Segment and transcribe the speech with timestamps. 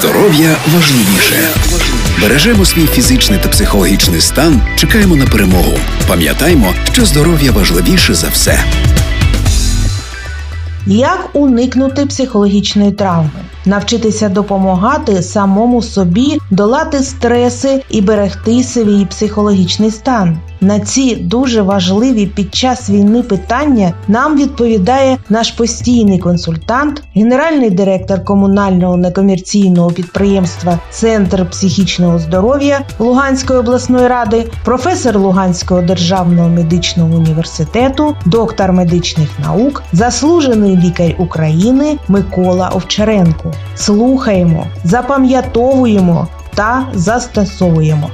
[0.00, 1.48] Здоров'я важливіше.
[2.20, 4.62] Бережемо свій фізичний та психологічний стан.
[4.76, 5.78] Чекаємо на перемогу.
[6.08, 8.64] Пам'ятаймо, що здоров'я важливіше за все.
[10.86, 13.30] Як уникнути психологічної травми?
[13.66, 20.38] Навчитися допомагати самому собі, долати стреси і берегти свій психологічний стан.
[20.60, 28.24] На ці дуже важливі під час війни питання нам відповідає наш постійний консультант, генеральний директор
[28.24, 38.72] комунального некомерційного підприємства Центр психічного здоров'я Луганської обласної ради, професор Луганського державного медичного університету, доктор
[38.72, 43.52] медичних наук, заслужений лікар України Микола Овчаренко.
[43.74, 46.18] Слухаємо, запам'ятовуємо
[46.56, 48.08] та застосовуємо.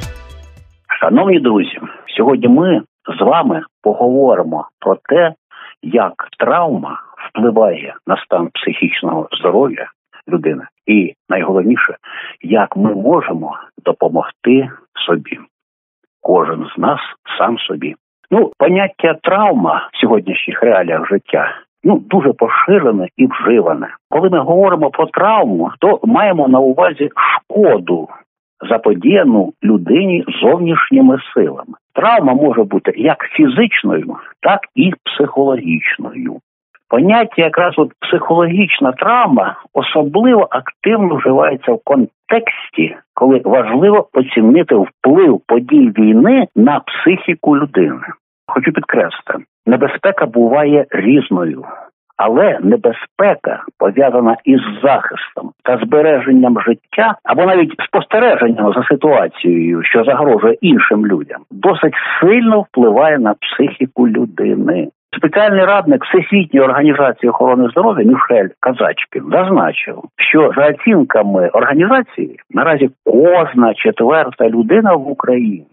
[1.01, 1.79] Шановні друзі,
[2.17, 2.83] сьогодні ми
[3.19, 5.35] з вами поговоримо про те,
[5.83, 9.87] як травма впливає на стан психічного здоров'я
[10.29, 11.97] людини, і найголовніше,
[12.43, 14.71] як ми можемо допомогти
[15.07, 15.39] собі.
[16.21, 17.01] Кожен з нас
[17.39, 17.95] сам собі.
[18.31, 21.55] Ну, поняття травма в сьогоднішніх реаліях життя
[21.85, 23.89] ну дуже поширене і вживане.
[24.11, 28.09] Коли ми говоримо про травму, то маємо на увазі шкоду
[28.71, 31.75] заподіяну людині зовнішніми силами.
[31.95, 36.37] Травма може бути як фізичною, так і психологічною.
[36.89, 45.93] Поняття якраз от психологічна травма особливо активно вживається в контексті, коли важливо оцінити вплив подій
[45.99, 48.01] війни на психіку людини.
[48.55, 51.65] Хочу підкреслити, небезпека буває різною.
[52.17, 60.57] Але небезпека пов'язана із захистом та збереженням життя або навіть спостереженням за ситуацією, що загрожує
[60.61, 64.89] іншим людям, досить сильно впливає на психіку людини.
[65.17, 73.75] Спеціальний радник Всесвітньої організації охорони здоров'я Мішель Казачкін зазначив, що за оцінками організації наразі кожна
[73.75, 75.67] четверта людина в Україні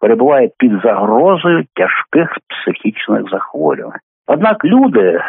[0.00, 3.98] перебуває під загрозою тяжких психічних захворювань.
[4.26, 5.20] Однак люди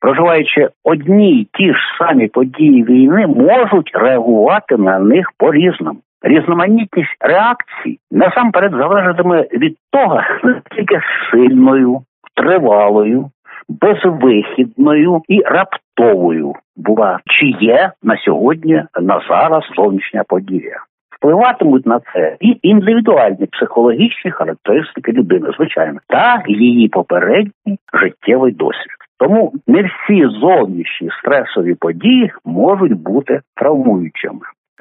[0.00, 5.98] проживаючи одні й ті ж самі події війни, можуть реагувати на них по різному.
[6.22, 11.00] Різноманітність реакцій насамперед залежатиме від того, наскільки
[11.30, 12.00] сильною,
[12.34, 13.30] тривалою,
[13.68, 20.76] безвихідною і раптовою була чи є на сьогодні на зараз зовнішня подія.
[21.16, 28.96] Впливатимуть на це і індивідуальні психологічні характеристики людини, звичайно, та її попередній життєвий досвід.
[29.18, 34.40] Тому не всі зовнішні стресові події можуть бути травмуючими.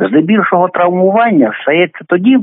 [0.10, 2.38] Здебільшого травмування стається тоді,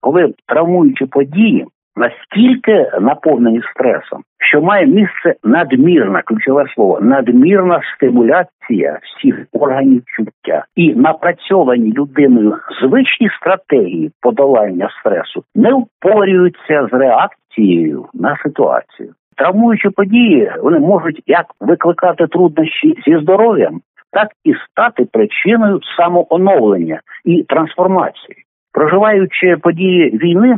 [0.00, 1.66] коли травмуючі події
[1.98, 10.94] настільки наповнені стресом, що має місце надмірна ключове слово, надмірна стимуляція всіх органів чуття і
[10.94, 19.12] напрацьовані людиною звичні стратегії подолання стресу не впорюються з реакцією на ситуацію.
[19.36, 23.80] Травмуючі події вони можуть як викликати труднощі зі здоров'ям,
[24.12, 28.36] так і стати причиною самооновлення і трансформації.
[28.72, 30.56] Проживаючи події війни,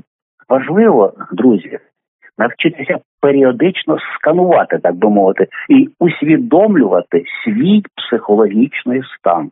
[0.50, 1.78] важливо, друзі,
[2.38, 9.50] навчитися періодично сканувати, так би мовити, і усвідомлювати свій психологічний стан,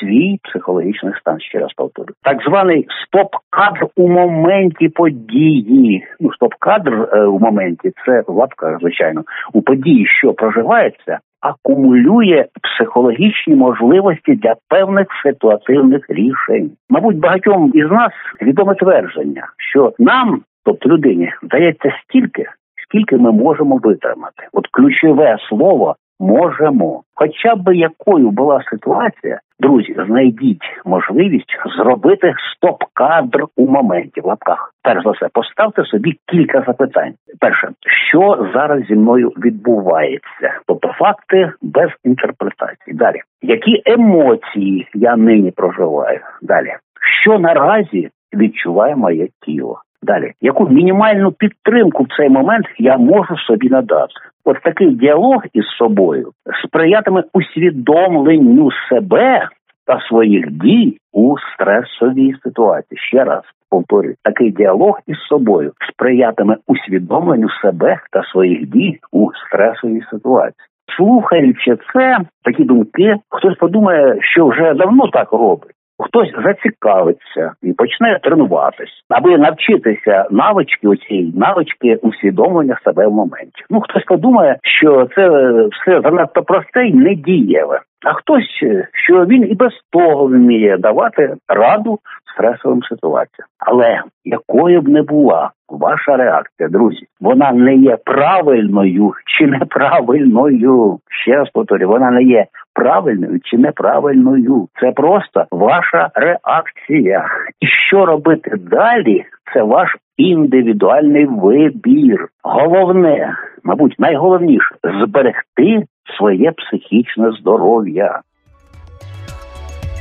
[0.00, 2.08] свій психологічний стан, ще раз повторю.
[2.22, 6.06] Так званий стоп-кадр у моменті події.
[6.20, 9.22] Ну, стоп-кадр е, у моменті це в лапках, звичайно,
[9.52, 16.70] у події, що проживається, акумулює психологічні можливості для певних ситуативних рішень.
[16.90, 18.12] Мабуть, багатьом із нас
[18.42, 22.44] відоме твердження, що нам, тобто людині, дається стільки,
[22.88, 24.48] скільки ми можемо витримати.
[24.52, 27.02] От ключове слово можемо.
[27.14, 34.72] Хоча б якою була ситуація, друзі, знайдіть можливість зробити стоп-кадр у моменті в лапках.
[34.82, 37.14] Перш за все, поставте собі кілька запитань.
[37.40, 37.68] Перше,
[38.10, 42.96] що зараз зі мною відбувається, тобто факти без інтерпретації.
[42.96, 46.20] Далі, які емоції я нині проживаю?
[46.42, 46.76] Далі,
[47.22, 49.82] що наразі відчуває моє тіло?
[50.02, 54.12] Далі, яку мінімальну підтримку в цей момент я можу собі надати?
[54.44, 56.32] От такий діалог із собою
[56.64, 59.48] сприятиме усвідомленню себе
[59.86, 62.98] та своїх дій у стресовій ситуації.
[62.98, 70.02] Ще раз повторюю, такий діалог із собою сприятиме усвідомленню себе та своїх дій у стресовій
[70.10, 70.66] ситуації.
[70.96, 75.77] Слухаючи це, такі думки, хтось подумає, що вже давно так робить.
[75.98, 83.64] Хтось зацікавиться і почне тренуватись, аби навчитися навички оцієї навички усвідомлення себе в моменті.
[83.70, 85.28] Ну хтось подумає, що це
[85.68, 87.80] все занадто просте і недієве.
[88.06, 91.98] А хтось, е, що він і без того вміє давати раду
[92.34, 93.48] стресовим ситуаціям.
[93.58, 100.98] Але якою б не була ваша реакція, друзі, вона не є правильною чи неправильною.
[101.24, 104.68] Ще раз повторю, вона не є правильною чи неправильною.
[104.80, 107.26] Це просто ваша реакція.
[107.60, 109.24] І що робити далі?
[109.54, 112.28] Це ваш індивідуальний вибір.
[112.42, 113.34] Головне,
[113.64, 115.84] мабуть, найголовніше зберегти
[116.16, 118.20] своє психічне здоров'я.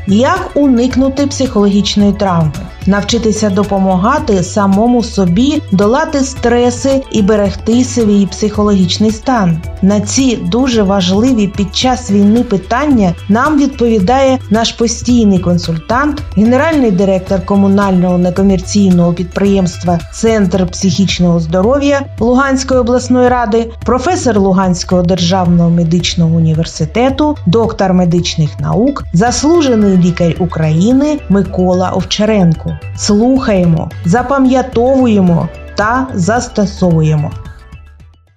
[0.09, 2.51] Як уникнути психологічної травми,
[2.85, 9.61] навчитися допомагати самому собі долати стреси і берегти свій психологічний стан.
[9.81, 17.45] На ці дуже важливі під час війни питання нам відповідає наш постійний консультант, генеральний директор
[17.45, 27.93] комунального некомерційного підприємства Центр психічного здоров'я Луганської обласної ради, професор Луганського державного медичного університету, доктор
[27.93, 32.69] медичних наук, заслужений лікар України Микола Овчаренко.
[32.95, 35.47] Слухаємо, запам'ятовуємо
[35.77, 37.31] та застосовуємо.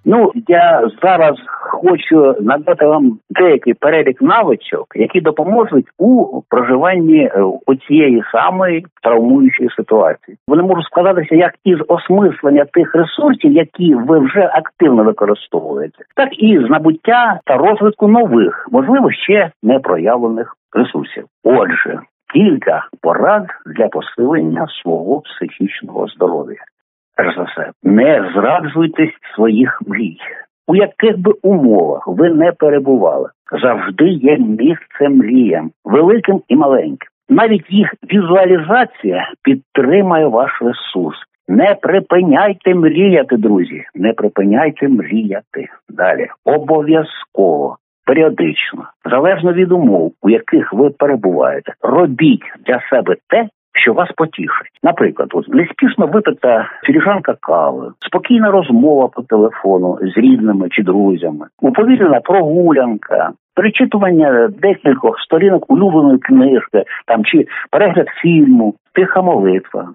[0.05, 1.35] Ну я зараз
[1.81, 10.37] хочу надати вам деякий перелік навичок, які допоможуть у проживанні е, оцієї самої травмуючої ситуації.
[10.49, 16.59] Вони можуть складатися як із осмислення тих ресурсів, які ви вже активно використовуєте, так і
[16.67, 21.25] з набуття та розвитку нових, можливо, ще не проявлених ресурсів.
[21.45, 22.01] Отже,
[22.33, 26.59] кілька порад для посилення свого психічного здоров'я.
[27.17, 30.19] Перш за все, не зраджуйтесь своїх мрій.
[30.69, 33.29] У яких би умовах ви не перебували,
[33.63, 37.09] завжди є місце мріям, великим і маленьким.
[37.29, 41.19] Навіть їх візуалізація підтримає ваш ресурс.
[41.49, 43.85] Не припиняйте мріяти, друзі.
[43.95, 45.69] Не припиняйте мріяти.
[45.89, 47.77] Далі обов'язково
[48.07, 54.79] періодично, залежно від умов, у яких ви перебуваєте, робіть для себе те, що вас потішить.
[54.83, 62.21] Наприклад, от неспішно випита філіжанка кави, спокійна розмова по телефону з рідними чи друзями, уповільнена
[62.21, 63.33] прогулянка.
[63.55, 69.89] Перечитування декількох сторінок улюбленої книжки там чи перегляд фільму, тиха молитва,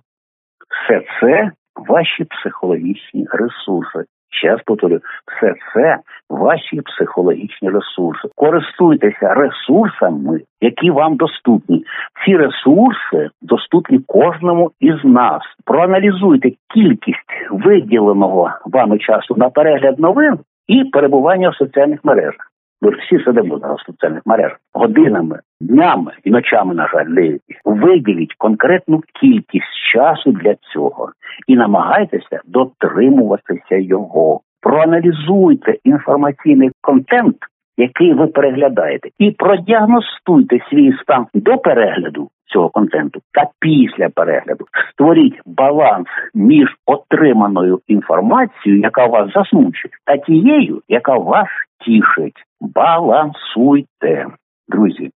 [0.69, 4.04] все це ваші психологічні ресурси.
[4.30, 5.98] Ще раз повторю, все це
[6.30, 8.27] ваші психологічні ресурси.
[8.36, 11.86] Користуйтеся ресурсами, які вам доступні.
[12.25, 15.42] Ці ресурси доступні кожному із нас.
[15.66, 22.51] Проаналізуйте кількість виділеного вами часу на перегляд новин і перебування в соціальних мережах.
[22.81, 27.44] Ми всі сидимо зараз в соціальних мережах годинами, днями і ночами, на жаль, деякі.
[27.66, 31.12] Виділіть конкретну кількість часу для цього
[31.48, 34.42] і намагайтеся дотримуватися його.
[34.62, 37.36] Проаналізуйте інформаційний контент,
[37.78, 44.66] який ви переглядаєте, і продіагностуйте свій стан до перегляду цього контенту та після перегляду.
[44.92, 51.48] Створіть баланс між отриманою інформацією, яка вас засмучить, та тією, яка вас
[51.86, 52.44] тішить.
[52.62, 54.26] Балансуйте,
[54.68, 55.10] друзі.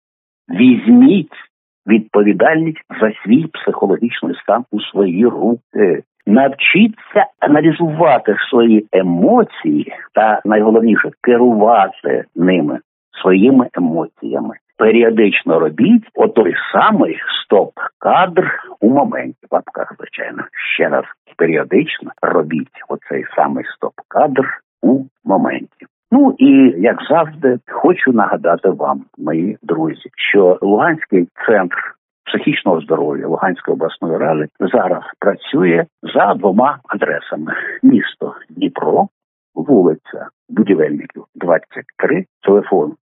[0.49, 1.46] Візьміть
[1.87, 6.03] відповідальність за свій психологічний стан у свої руки.
[6.25, 12.79] Навчіться аналізувати свої емоції та найголовніше керувати ними
[13.21, 14.55] своїми емоціями.
[14.77, 19.47] Періодично робіть отой самий стоп-кадр у моменті.
[19.51, 20.43] В звичайно,
[20.75, 21.05] ще раз
[21.37, 24.45] періодично робіть оцей самий стоп-кадр
[24.81, 25.85] у моменті.
[26.11, 31.77] Ну і як завжди, хочу нагадати вам, мої друзі, що Луганський центр
[32.25, 35.85] психічного здоров'я Луганської обласної ради зараз працює
[36.15, 39.07] за двома адресами: місто Дніпро,
[39.55, 42.93] вулиця Будівельників, 23, телефон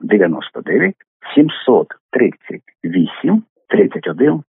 [0.00, 0.94] 099
[1.34, 4.42] 738 31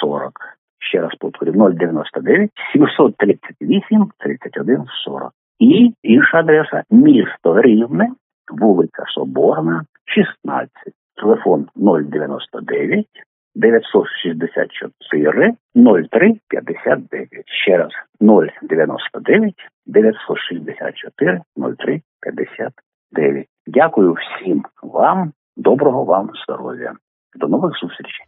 [0.00, 0.32] 40.
[0.78, 5.32] Ще раз повторю 099 738 31 40.
[5.64, 8.08] І інша адреса місто Рівне,
[8.48, 10.70] вулиця Соборна, 16.
[11.16, 13.06] Телефон 099
[13.54, 15.54] 964
[16.10, 17.28] 03 59.
[17.46, 17.90] Ще раз
[18.20, 19.54] 099
[19.86, 21.40] 964
[21.78, 23.46] 03 59.
[23.66, 25.32] Дякую всім вам.
[25.56, 26.92] Доброго вам здоров'я.
[27.36, 28.26] До нових зустрічей.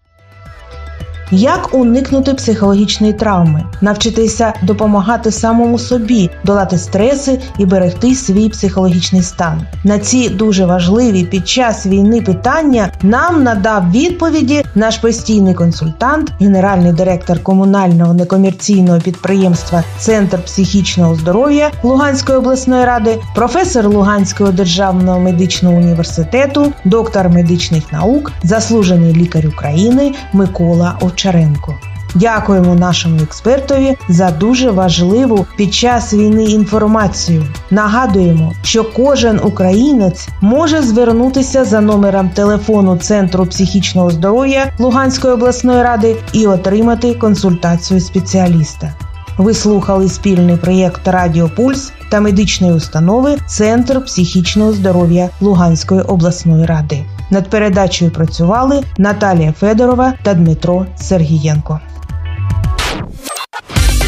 [1.30, 9.62] Як уникнути психологічної травми, навчитися допомагати самому собі, долати стреси і берегти свій психологічний стан.
[9.84, 16.92] На ці дуже важливі під час війни питання нам надав відповіді наш постійний консультант, генеральний
[16.92, 26.72] директор комунального некомерційного підприємства Центр психічного здоров'я Луганської обласної ради, професор Луганського державного медичного університету,
[26.84, 31.74] доктор медичних наук, заслужений лікар України Микола Овчаренко.
[32.14, 37.44] Дякуємо нашому експертові за дуже важливу під час війни інформацію.
[37.70, 46.16] Нагадуємо, що кожен українець може звернутися за номером телефону Центру психічного здоров'я Луганської обласної ради
[46.32, 48.94] і отримати консультацію спеціаліста.
[49.38, 57.04] Ви слухали спільний проєкт Радіо Пульс та медичної установи Центр психічного здоров'я Луганської обласної ради.
[57.30, 61.80] Над передачею працювали Наталія Федорова та Дмитро Сергієнко.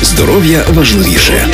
[0.02, 1.46] Здоров'я важливіше.